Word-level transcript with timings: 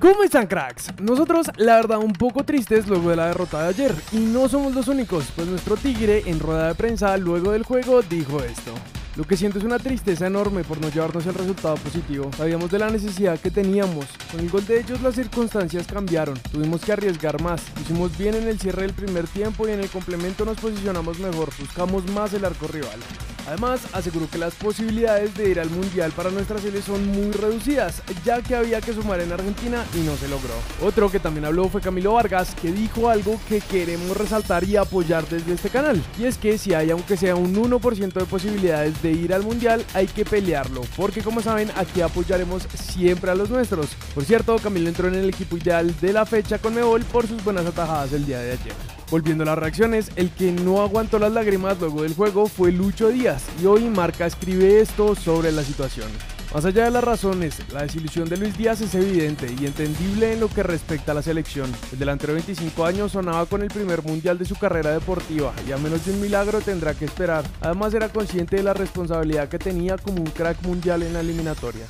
¿Cómo 0.00 0.22
están 0.22 0.46
cracks? 0.46 0.92
Nosotros 1.00 1.50
la 1.56 1.76
verdad 1.76 1.98
un 1.98 2.12
poco 2.12 2.44
tristes 2.44 2.86
luego 2.86 3.10
de 3.10 3.16
la 3.16 3.28
derrota 3.28 3.62
de 3.62 3.68
ayer 3.68 3.94
y 4.12 4.18
no 4.18 4.48
somos 4.48 4.74
los 4.74 4.88
únicos, 4.88 5.26
pues 5.34 5.48
nuestro 5.48 5.76
tigre 5.76 6.22
en 6.26 6.38
rueda 6.38 6.68
de 6.68 6.74
prensa 6.74 7.16
luego 7.16 7.52
del 7.52 7.62
juego 7.62 8.02
dijo 8.02 8.42
esto. 8.42 8.74
Lo 9.16 9.24
que 9.24 9.38
siento 9.38 9.58
es 9.58 9.64
una 9.64 9.78
tristeza 9.78 10.26
enorme 10.26 10.64
por 10.64 10.78
no 10.78 10.90
llevarnos 10.90 11.24
el 11.24 11.32
resultado 11.32 11.76
positivo. 11.76 12.30
Sabíamos 12.36 12.70
de 12.70 12.78
la 12.78 12.90
necesidad 12.90 13.40
que 13.40 13.50
teníamos. 13.50 14.04
Con 14.30 14.40
el 14.40 14.50
gol 14.50 14.66
de 14.66 14.80
ellos 14.80 15.00
las 15.00 15.14
circunstancias 15.14 15.86
cambiaron. 15.86 16.38
Tuvimos 16.52 16.82
que 16.82 16.92
arriesgar 16.92 17.40
más. 17.40 17.62
Hicimos 17.80 18.18
bien 18.18 18.34
en 18.34 18.46
el 18.46 18.60
cierre 18.60 18.82
del 18.82 18.92
primer 18.92 19.26
tiempo 19.26 19.66
y 19.66 19.70
en 19.70 19.80
el 19.80 19.88
complemento 19.88 20.44
nos 20.44 20.58
posicionamos 20.58 21.18
mejor. 21.18 21.48
Buscamos 21.58 22.04
más 22.10 22.34
el 22.34 22.44
arco 22.44 22.66
rival. 22.66 23.00
Además, 23.46 23.80
aseguró 23.92 24.28
que 24.28 24.38
las 24.38 24.54
posibilidades 24.54 25.34
de 25.36 25.50
ir 25.50 25.60
al 25.60 25.70
Mundial 25.70 26.12
para 26.12 26.30
nuestra 26.30 26.58
serie 26.58 26.82
son 26.82 27.06
muy 27.06 27.32
reducidas, 27.32 28.02
ya 28.24 28.42
que 28.42 28.56
había 28.56 28.80
que 28.80 28.92
sumar 28.92 29.20
en 29.20 29.32
Argentina 29.32 29.84
y 29.94 29.98
no 29.98 30.16
se 30.16 30.28
logró. 30.28 30.54
Otro 30.82 31.10
que 31.10 31.20
también 31.20 31.44
habló 31.44 31.68
fue 31.68 31.80
Camilo 31.80 32.14
Vargas, 32.14 32.54
que 32.60 32.72
dijo 32.72 33.08
algo 33.08 33.40
que 33.48 33.60
queremos 33.60 34.16
resaltar 34.16 34.64
y 34.64 34.76
apoyar 34.76 35.28
desde 35.28 35.54
este 35.54 35.70
canal, 35.70 36.02
y 36.18 36.24
es 36.24 36.38
que 36.38 36.58
si 36.58 36.74
hay 36.74 36.90
aunque 36.90 37.16
sea 37.16 37.36
un 37.36 37.54
1% 37.54 38.12
de 38.12 38.24
posibilidades 38.24 39.00
de 39.02 39.12
ir 39.12 39.32
al 39.32 39.42
Mundial, 39.42 39.84
hay 39.94 40.06
que 40.06 40.24
pelearlo, 40.24 40.82
porque 40.96 41.22
como 41.22 41.40
saben, 41.40 41.70
aquí 41.76 42.00
apoyaremos 42.00 42.64
siempre 42.74 43.30
a 43.30 43.34
los 43.34 43.50
nuestros. 43.50 43.90
Por 44.14 44.24
cierto, 44.24 44.56
Camilo 44.56 44.88
entró 44.88 45.08
en 45.08 45.14
el 45.14 45.28
equipo 45.28 45.56
ideal 45.56 45.94
de 46.00 46.12
la 46.12 46.26
fecha 46.26 46.58
con 46.58 46.74
Mebol 46.74 47.02
por 47.04 47.26
sus 47.26 47.42
buenas 47.44 47.66
atajadas 47.66 48.12
el 48.12 48.26
día 48.26 48.40
de 48.40 48.52
ayer. 48.52 48.96
Volviendo 49.10 49.44
a 49.44 49.46
las 49.46 49.58
reacciones, 49.58 50.10
el 50.16 50.30
que 50.30 50.50
no 50.50 50.82
aguantó 50.82 51.20
las 51.20 51.32
lágrimas 51.32 51.78
luego 51.78 52.02
del 52.02 52.14
juego 52.14 52.48
fue 52.48 52.72
Lucho 52.72 53.08
Díaz 53.08 53.44
y 53.62 53.66
hoy 53.66 53.84
Marca 53.84 54.26
escribe 54.26 54.80
esto 54.80 55.14
sobre 55.14 55.52
la 55.52 55.62
situación. 55.62 56.08
Más 56.52 56.64
allá 56.64 56.86
de 56.86 56.90
las 56.90 57.04
razones, 57.04 57.60
la 57.72 57.82
desilusión 57.82 58.28
de 58.28 58.36
Luis 58.36 58.56
Díaz 58.56 58.80
es 58.80 58.94
evidente 58.94 59.54
y 59.60 59.66
entendible 59.66 60.32
en 60.32 60.40
lo 60.40 60.48
que 60.48 60.62
respecta 60.62 61.12
a 61.12 61.14
la 61.14 61.22
selección. 61.22 61.70
El 61.92 61.98
delantero 61.98 62.32
de 62.32 62.38
25 62.40 62.84
años 62.84 63.12
sonaba 63.12 63.46
con 63.46 63.62
el 63.62 63.68
primer 63.68 64.02
mundial 64.02 64.38
de 64.38 64.44
su 64.44 64.56
carrera 64.56 64.90
deportiva 64.90 65.52
y 65.68 65.72
a 65.72 65.76
menos 65.76 66.04
de 66.04 66.12
un 66.12 66.20
milagro 66.20 66.60
tendrá 66.60 66.94
que 66.94 67.04
esperar. 67.04 67.44
Además 67.60 67.94
era 67.94 68.08
consciente 68.08 68.56
de 68.56 68.62
la 68.64 68.74
responsabilidad 68.74 69.48
que 69.48 69.58
tenía 69.58 69.98
como 69.98 70.18
un 70.18 70.30
crack 70.30 70.62
mundial 70.62 71.02
en 71.02 71.12
la 71.12 71.20
eliminatoria. 71.20 71.86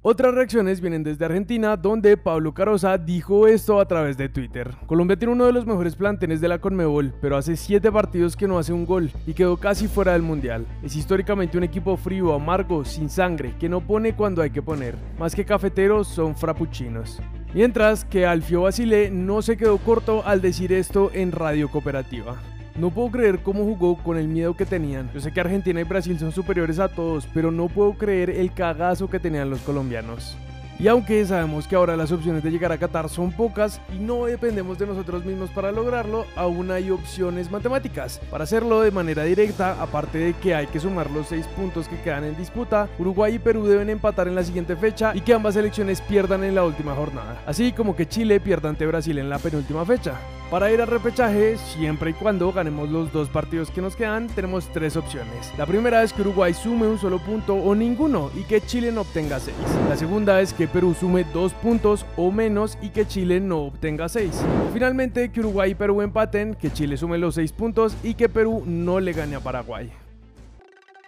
Otras 0.00 0.32
reacciones 0.32 0.80
vienen 0.80 1.02
desde 1.02 1.24
Argentina, 1.24 1.76
donde 1.76 2.16
Pablo 2.16 2.54
Carosa 2.54 2.96
dijo 2.98 3.48
esto 3.48 3.80
a 3.80 3.88
través 3.88 4.16
de 4.16 4.28
Twitter. 4.28 4.72
Colombia 4.86 5.16
tiene 5.16 5.32
uno 5.32 5.44
de 5.44 5.52
los 5.52 5.66
mejores 5.66 5.96
planteles 5.96 6.40
de 6.40 6.46
la 6.46 6.60
Conmebol, 6.60 7.12
pero 7.20 7.36
hace 7.36 7.56
7 7.56 7.90
partidos 7.90 8.36
que 8.36 8.46
no 8.46 8.60
hace 8.60 8.72
un 8.72 8.86
gol 8.86 9.10
y 9.26 9.34
quedó 9.34 9.56
casi 9.56 9.88
fuera 9.88 10.12
del 10.12 10.22
Mundial. 10.22 10.64
Es 10.84 10.94
históricamente 10.94 11.58
un 11.58 11.64
equipo 11.64 11.96
frío, 11.96 12.32
amargo, 12.32 12.84
sin 12.84 13.10
sangre, 13.10 13.56
que 13.58 13.68
no 13.68 13.80
pone 13.80 14.14
cuando 14.14 14.40
hay 14.40 14.50
que 14.50 14.62
poner. 14.62 14.94
Más 15.18 15.34
que 15.34 15.44
cafeteros, 15.44 16.06
son 16.06 16.36
frappuccinos. 16.36 17.20
Mientras 17.52 18.04
que 18.04 18.24
Alfio 18.24 18.62
Basile 18.62 19.10
no 19.10 19.42
se 19.42 19.56
quedó 19.56 19.78
corto 19.78 20.22
al 20.24 20.40
decir 20.40 20.72
esto 20.72 21.10
en 21.12 21.32
Radio 21.32 21.68
Cooperativa. 21.68 22.36
No 22.78 22.90
puedo 22.90 23.10
creer 23.10 23.40
cómo 23.40 23.64
jugó 23.64 23.96
con 23.96 24.16
el 24.16 24.28
miedo 24.28 24.54
que 24.54 24.64
tenían. 24.64 25.10
Yo 25.12 25.20
sé 25.20 25.32
que 25.32 25.40
Argentina 25.40 25.80
y 25.80 25.84
Brasil 25.84 26.16
son 26.16 26.30
superiores 26.30 26.78
a 26.78 26.86
todos, 26.86 27.26
pero 27.34 27.50
no 27.50 27.68
puedo 27.68 27.94
creer 27.94 28.30
el 28.30 28.52
cagazo 28.52 29.10
que 29.10 29.18
tenían 29.18 29.50
los 29.50 29.60
colombianos. 29.62 30.36
Y 30.78 30.86
aunque 30.86 31.26
sabemos 31.26 31.66
que 31.66 31.74
ahora 31.74 31.96
las 31.96 32.12
opciones 32.12 32.44
de 32.44 32.52
llegar 32.52 32.70
a 32.70 32.78
Qatar 32.78 33.08
son 33.08 33.32
pocas 33.32 33.80
y 33.92 33.98
no 33.98 34.26
dependemos 34.26 34.78
de 34.78 34.86
nosotros 34.86 35.24
mismos 35.24 35.50
para 35.50 35.72
lograrlo, 35.72 36.24
aún 36.36 36.70
hay 36.70 36.92
opciones 36.92 37.50
matemáticas. 37.50 38.20
Para 38.30 38.44
hacerlo 38.44 38.80
de 38.82 38.92
manera 38.92 39.24
directa, 39.24 39.82
aparte 39.82 40.18
de 40.18 40.34
que 40.34 40.54
hay 40.54 40.68
que 40.68 40.78
sumar 40.78 41.10
los 41.10 41.26
6 41.26 41.48
puntos 41.48 41.88
que 41.88 42.00
quedan 42.00 42.22
en 42.22 42.36
disputa, 42.36 42.88
Uruguay 42.96 43.34
y 43.34 43.38
Perú 43.40 43.66
deben 43.66 43.90
empatar 43.90 44.28
en 44.28 44.36
la 44.36 44.44
siguiente 44.44 44.76
fecha 44.76 45.16
y 45.16 45.20
que 45.22 45.34
ambas 45.34 45.54
selecciones 45.54 46.00
pierdan 46.00 46.44
en 46.44 46.54
la 46.54 46.62
última 46.62 46.94
jornada. 46.94 47.42
Así 47.44 47.72
como 47.72 47.96
que 47.96 48.06
Chile 48.06 48.38
pierda 48.38 48.68
ante 48.68 48.86
Brasil 48.86 49.18
en 49.18 49.28
la 49.28 49.40
penúltima 49.40 49.84
fecha. 49.84 50.14
Para 50.50 50.72
ir 50.72 50.80
al 50.80 50.86
repechaje, 50.86 51.58
siempre 51.58 52.10
y 52.10 52.14
cuando 52.14 52.50
ganemos 52.52 52.88
los 52.88 53.12
dos 53.12 53.28
partidos 53.28 53.70
que 53.70 53.82
nos 53.82 53.94
quedan, 53.94 54.28
tenemos 54.28 54.66
tres 54.72 54.96
opciones. 54.96 55.52
La 55.58 55.66
primera 55.66 56.02
es 56.02 56.14
que 56.14 56.22
Uruguay 56.22 56.54
sume 56.54 56.88
un 56.88 56.98
solo 56.98 57.18
punto 57.18 57.54
o 57.54 57.74
ninguno 57.74 58.30
y 58.34 58.44
que 58.44 58.62
Chile 58.62 58.90
no 58.90 59.02
obtenga 59.02 59.40
seis. 59.40 59.56
La 59.90 59.96
segunda 59.96 60.40
es 60.40 60.54
que 60.54 60.66
Perú 60.66 60.96
sume 60.98 61.24
dos 61.34 61.52
puntos 61.52 62.06
o 62.16 62.32
menos 62.32 62.78
y 62.80 62.88
que 62.88 63.06
Chile 63.06 63.40
no 63.40 63.64
obtenga 63.64 64.08
seis. 64.08 64.42
Finalmente, 64.72 65.30
que 65.30 65.40
Uruguay 65.40 65.72
y 65.72 65.74
Perú 65.74 66.00
empaten, 66.00 66.54
que 66.54 66.72
Chile 66.72 66.96
sume 66.96 67.18
los 67.18 67.34
seis 67.34 67.52
puntos 67.52 67.94
y 68.02 68.14
que 68.14 68.30
Perú 68.30 68.62
no 68.64 69.00
le 69.00 69.12
gane 69.12 69.36
a 69.36 69.40
Paraguay. 69.40 69.92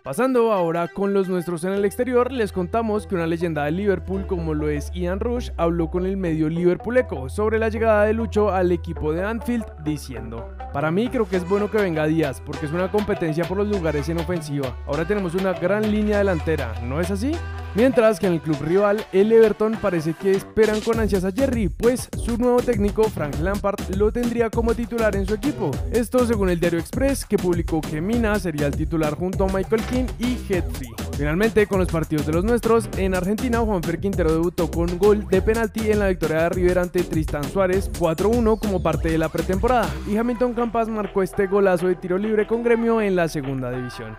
Pasando 0.03 0.51
ahora 0.51 0.89
con 0.89 1.13
los 1.13 1.29
nuestros 1.29 1.63
en 1.65 1.73
el 1.73 1.85
exterior, 1.85 2.33
les 2.33 2.53
contamos 2.53 3.07
que 3.07 3.15
una 3.15 3.27
leyenda 3.27 3.65
de 3.65 3.73
Liverpool 3.73 4.27
como 4.27 4.55
lo 4.55 4.71
es 4.71 4.91
Ian 4.95 5.21
Rush 5.21 5.51
habló 5.59 5.91
con 5.91 6.07
el 6.07 6.17
medio 6.17 6.49
Liverpool 6.49 6.97
Echo 6.97 7.29
sobre 7.29 7.59
la 7.59 7.69
llegada 7.69 8.07
de 8.07 8.15
Lucho 8.15 8.51
al 8.51 8.73
equipo 8.73 9.13
de 9.13 9.23
Anfield 9.23 9.67
diciendo 9.85 10.49
Para 10.73 10.91
mí 10.91 11.09
creo 11.09 11.29
que 11.29 11.37
es 11.37 11.47
bueno 11.47 11.71
que 11.71 11.77
venga 11.77 12.07
Díaz 12.07 12.41
porque 12.41 12.65
es 12.65 12.73
una 12.73 12.91
competencia 12.91 13.45
por 13.45 13.59
los 13.59 13.69
lugares 13.69 14.09
en 14.09 14.19
ofensiva. 14.19 14.75
Ahora 14.87 15.05
tenemos 15.05 15.35
una 15.35 15.53
gran 15.53 15.93
línea 15.93 16.17
delantera, 16.17 16.73
¿no 16.83 16.99
es 16.99 17.11
así? 17.11 17.33
Mientras 17.77 18.19
que 18.19 18.27
en 18.27 18.33
el 18.35 18.41
club 18.41 18.61
rival, 18.63 19.05
el 19.13 19.31
Everton 19.31 19.79
parece 19.81 20.15
que 20.15 20.33
esperan 20.33 20.81
con 20.81 20.99
ansias 20.99 21.25
a 21.25 21.31
Jerry, 21.31 21.69
pues 21.69 22.09
su 22.17 22.37
nuevo 22.37 22.61
técnico, 22.61 23.05
Frank 23.05 23.39
Lampard, 23.41 23.95
lo 23.97 24.11
tendría 24.11 24.51
como 24.51 24.75
titular 24.75 25.15
en 25.15 25.25
su 25.25 25.35
equipo. 25.35 25.71
Esto 25.93 26.27
según 26.27 26.51
el 26.51 26.59
diario 26.59 26.81
Express, 26.81 27.25
que 27.25 27.37
publicó 27.37 27.81
que 27.81 28.01
Mina 28.01 28.37
sería 28.41 28.67
el 28.67 28.77
titular 28.77 29.15
junto 29.15 29.45
a 29.45 29.53
Michael 29.53 29.83
King 29.85 30.07
y 30.19 30.37
Headfree. 30.53 30.91
Finalmente, 31.17 31.67
con 31.69 31.79
los 31.79 31.89
partidos 31.89 32.27
de 32.27 32.33
los 32.33 32.45
nuestros, 32.45 32.89
en 32.97 33.15
Argentina, 33.15 33.61
Juanfer 33.61 34.01
Quintero 34.01 34.33
debutó 34.33 34.69
con 34.69 34.99
gol 34.99 35.29
de 35.29 35.41
penalti 35.41 35.93
en 35.93 36.01
la 36.01 36.09
victoria 36.09 36.43
de 36.43 36.49
River 36.49 36.81
ante 36.81 37.05
Tristan 37.05 37.45
Suárez 37.45 37.89
4-1 37.93 38.59
como 38.59 38.83
parte 38.83 39.11
de 39.11 39.19
la 39.19 39.29
pretemporada, 39.29 39.89
y 40.09 40.17
Hamilton 40.17 40.55
Campas 40.55 40.89
marcó 40.89 41.23
este 41.23 41.47
golazo 41.47 41.87
de 41.87 41.95
tiro 41.95 42.19
libre 42.19 42.49
con 42.49 42.65
gremio 42.65 43.01
en 43.01 43.15
la 43.15 43.29
segunda 43.29 43.71
división. 43.71 44.17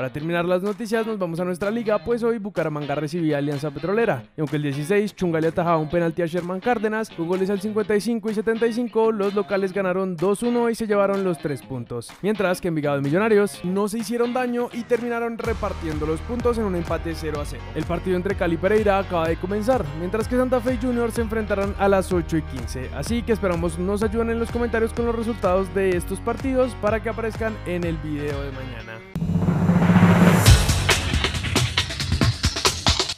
Para 0.00 0.14
terminar 0.14 0.46
las 0.46 0.62
noticias 0.62 1.06
nos 1.06 1.18
vamos 1.18 1.40
a 1.40 1.44
nuestra 1.44 1.70
liga, 1.70 2.02
pues 2.02 2.22
hoy 2.22 2.38
Bucaramanga 2.38 2.94
recibía 2.94 3.36
Alianza 3.36 3.70
Petrolera. 3.70 4.22
Y 4.34 4.40
aunque 4.40 4.56
el 4.56 4.62
16 4.62 5.14
Chunga 5.14 5.42
le 5.42 5.48
atajaba 5.48 5.76
un 5.76 5.90
penalti 5.90 6.22
a 6.22 6.26
Sherman 6.26 6.58
Cárdenas, 6.60 7.10
con 7.10 7.28
goles 7.28 7.50
al 7.50 7.60
55 7.60 8.30
y 8.30 8.34
75, 8.34 9.12
los 9.12 9.34
locales 9.34 9.74
ganaron 9.74 10.16
2-1 10.16 10.72
y 10.72 10.74
se 10.74 10.86
llevaron 10.86 11.22
los 11.22 11.36
3 11.36 11.60
puntos. 11.64 12.08
Mientras 12.22 12.62
que 12.62 12.68
Envigado 12.68 12.98
y 12.98 13.02
Millonarios 13.02 13.62
no 13.62 13.88
se 13.88 13.98
hicieron 13.98 14.32
daño 14.32 14.70
y 14.72 14.84
terminaron 14.84 15.36
repartiendo 15.36 16.06
los 16.06 16.20
puntos 16.20 16.56
en 16.56 16.64
un 16.64 16.76
empate 16.76 17.14
0 17.14 17.42
0. 17.44 17.62
El 17.74 17.84
partido 17.84 18.16
entre 18.16 18.36
Cali 18.36 18.54
y 18.54 18.56
Pereira 18.56 19.00
acaba 19.00 19.28
de 19.28 19.36
comenzar, 19.36 19.84
mientras 19.98 20.26
que 20.28 20.36
Santa 20.36 20.62
Fe 20.62 20.76
y 20.76 20.78
Junior 20.78 21.12
se 21.12 21.20
enfrentarán 21.20 21.74
a 21.78 21.88
las 21.88 22.10
8 22.10 22.38
y 22.38 22.42
15. 22.42 22.90
Así 22.94 23.22
que 23.22 23.32
esperamos 23.32 23.78
nos 23.78 24.02
ayuden 24.02 24.30
en 24.30 24.38
los 24.38 24.50
comentarios 24.50 24.94
con 24.94 25.04
los 25.04 25.14
resultados 25.14 25.74
de 25.74 25.90
estos 25.90 26.20
partidos 26.20 26.74
para 26.80 27.02
que 27.02 27.10
aparezcan 27.10 27.54
en 27.66 27.84
el 27.84 27.98
video 27.98 28.40
de 28.40 28.50
mañana. 28.52 29.19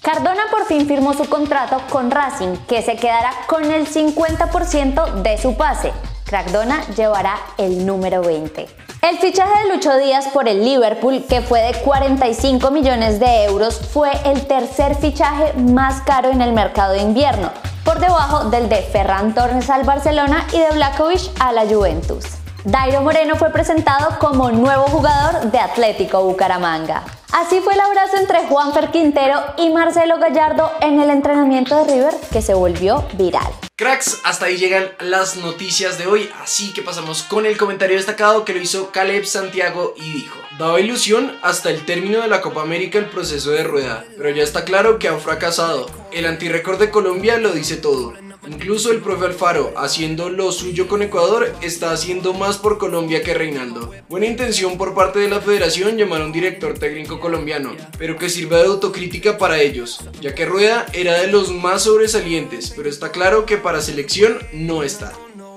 Cardona 0.02 0.42
por 0.50 0.64
fin 0.64 0.88
firmó 0.88 1.14
su 1.14 1.28
contrato 1.28 1.80
con 1.88 2.10
Racing, 2.10 2.56
que 2.66 2.82
se 2.82 2.96
quedará 2.96 3.30
con 3.46 3.70
el 3.70 3.86
50% 3.86 5.22
de 5.22 5.38
su 5.38 5.56
pase. 5.56 5.92
Cardona 6.28 6.84
llevará 6.96 7.36
el 7.56 7.86
número 7.86 8.20
20. 8.20 8.66
El 9.02 9.18
fichaje 9.18 9.62
de 9.62 9.72
Lucho 9.72 9.96
Díaz 9.96 10.26
por 10.28 10.48
el 10.48 10.64
Liverpool, 10.64 11.24
que 11.28 11.40
fue 11.40 11.60
de 11.60 11.74
45 11.82 12.72
millones 12.72 13.20
de 13.20 13.44
euros, 13.44 13.78
fue 13.92 14.10
el 14.24 14.44
tercer 14.48 14.96
fichaje 14.96 15.52
más 15.52 16.00
caro 16.00 16.30
en 16.30 16.42
el 16.42 16.52
mercado 16.52 16.94
de 16.94 17.02
invierno, 17.02 17.52
por 17.84 18.00
debajo 18.00 18.50
del 18.50 18.68
de 18.68 18.82
Ferran 18.82 19.34
Torres 19.34 19.70
al 19.70 19.84
Barcelona 19.84 20.48
y 20.52 20.58
de 20.58 20.70
Blakovic 20.72 21.30
a 21.38 21.52
la 21.52 21.64
Juventus. 21.64 22.24
Dairo 22.64 23.02
Moreno 23.02 23.36
fue 23.36 23.50
presentado 23.50 24.18
como 24.18 24.50
nuevo 24.50 24.82
jugador 24.84 25.52
de 25.52 25.60
Atlético 25.60 26.24
Bucaramanga. 26.24 27.04
Así 27.32 27.60
fue 27.60 27.72
el 27.72 27.80
abrazo 27.80 28.18
entre 28.18 28.46
Juanfer 28.46 28.90
Quintero 28.90 29.42
y 29.56 29.70
Marcelo 29.70 30.18
Gallardo 30.18 30.70
en 30.82 31.00
el 31.00 31.08
entrenamiento 31.08 31.76
de 31.76 31.94
River 31.94 32.14
que 32.30 32.42
se 32.42 32.52
volvió 32.52 33.06
viral. 33.14 33.50
Cracks, 33.74 34.20
hasta 34.22 34.46
ahí 34.46 34.58
llegan 34.58 34.90
las 35.00 35.36
noticias 35.36 35.96
de 35.96 36.06
hoy, 36.06 36.30
así 36.42 36.74
que 36.74 36.82
pasamos 36.82 37.22
con 37.22 37.46
el 37.46 37.56
comentario 37.56 37.96
destacado 37.96 38.44
que 38.44 38.52
lo 38.52 38.60
hizo 38.60 38.90
Caleb 38.90 39.24
Santiago 39.24 39.94
y 39.96 40.12
dijo 40.12 40.38
Daba 40.58 40.78
ilusión 40.78 41.38
hasta 41.40 41.70
el 41.70 41.86
término 41.86 42.20
de 42.20 42.28
la 42.28 42.42
Copa 42.42 42.60
América 42.60 42.98
el 42.98 43.06
proceso 43.06 43.50
de 43.50 43.64
rueda, 43.64 44.04
pero 44.18 44.28
ya 44.28 44.42
está 44.42 44.66
claro 44.66 44.98
que 44.98 45.08
han 45.08 45.18
fracasado. 45.18 45.86
El 46.12 46.26
antirécord 46.26 46.78
de 46.78 46.90
Colombia 46.90 47.38
lo 47.38 47.52
dice 47.52 47.78
todo. 47.78 48.12
Incluso 48.46 48.90
el 48.90 49.00
profe 49.00 49.26
Alfaro, 49.26 49.72
haciendo 49.76 50.28
lo 50.28 50.50
suyo 50.50 50.88
con 50.88 51.02
Ecuador, 51.02 51.54
está 51.62 51.92
haciendo 51.92 52.34
más 52.34 52.58
por 52.58 52.76
Colombia 52.76 53.22
que 53.22 53.34
Reinaldo. 53.34 53.92
Buena 54.08 54.26
intención 54.26 54.76
por 54.76 54.94
parte 54.94 55.20
de 55.20 55.28
la 55.28 55.40
federación 55.40 55.96
llamar 55.96 56.22
a 56.22 56.24
un 56.24 56.32
director 56.32 56.76
técnico 56.76 57.20
colombiano, 57.20 57.76
pero 57.98 58.18
que 58.18 58.28
sirva 58.28 58.58
de 58.58 58.66
autocrítica 58.66 59.38
para 59.38 59.60
ellos, 59.60 60.00
ya 60.20 60.34
que 60.34 60.44
Rueda 60.44 60.86
era 60.92 61.20
de 61.20 61.28
los 61.28 61.52
más 61.52 61.84
sobresalientes, 61.84 62.72
pero 62.74 62.88
está 62.88 63.12
claro 63.12 63.46
que 63.46 63.58
para 63.58 63.80
selección 63.80 64.38
no 64.52 64.82
está. 64.82 65.12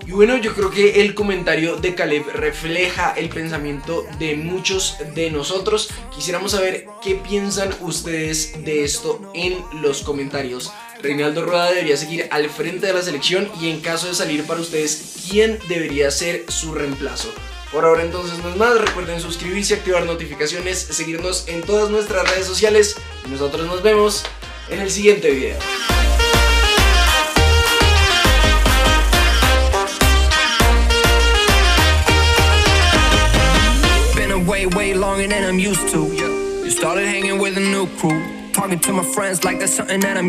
Y 0.08 0.12
bueno, 0.12 0.38
yo 0.38 0.54
creo 0.54 0.70
que 0.70 1.02
el 1.02 1.16
comentario 1.16 1.78
de 1.78 1.96
Caleb 1.96 2.28
refleja 2.36 3.14
el 3.18 3.30
pensamiento 3.30 4.06
de 4.20 4.36
muchos 4.36 4.98
de 5.16 5.32
nosotros. 5.32 5.90
Quisiéramos 6.14 6.52
saber 6.52 6.86
qué 7.02 7.16
piensan 7.16 7.74
ustedes 7.82 8.64
de 8.64 8.84
esto 8.84 9.32
en 9.34 9.58
los 9.82 10.04
comentarios. 10.04 10.72
Reinaldo 11.02 11.46
Rueda 11.46 11.70
debería 11.70 11.98
seguir 11.98 12.28
al 12.32 12.50
frente 12.50 12.88
de 12.88 12.94
la 12.94 13.02
selección 13.02 13.50
y 13.62 13.70
en 13.70 13.82
caso 13.82 14.08
de 14.08 14.16
salir 14.16 14.46
para 14.46 14.62
ustedes, 14.62 15.26
¿quién 15.30 15.60
debería 15.68 16.10
ser 16.12 16.46
su 16.50 16.74
reemplazo? 16.74 17.34
Por 17.72 17.86
ahora 17.86 18.04
entonces 18.04 18.40
no 18.40 18.50
es 18.50 18.56
más, 18.56 18.80
recuerden 18.80 19.20
suscribirse, 19.20 19.76
activar 19.76 20.06
notificaciones, 20.06 20.80
seguirnos 20.80 21.48
en 21.48 21.62
todas 21.62 21.90
nuestras 21.90 22.30
redes 22.30 22.46
sociales 22.48 22.96
y 23.26 23.30
nosotros 23.30 23.68
nos 23.68 23.84
vemos 23.84 24.24
en 24.70 24.82
el 24.82 24.90
siguiente 24.90 25.30
video. 25.32 25.58
way, 34.46 34.66
way 34.68 34.94
longer 34.94 35.28
than 35.28 35.44
I'm 35.44 35.60
used 35.60 35.90
to. 35.90 36.06
You 36.64 36.70
started 36.70 37.08
hanging 37.08 37.40
with 37.40 37.58
a 37.58 37.60
new 37.60 37.88
crew, 37.98 38.52
talking 38.54 38.80
to 38.80 38.94
my 38.94 39.04
friends 39.04 39.44
like 39.44 39.60
that's 39.60 39.76
something 39.76 40.00
that 40.02 40.18
I'm 40.18 40.24